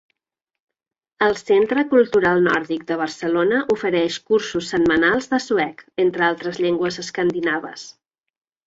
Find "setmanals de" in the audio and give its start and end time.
4.75-5.43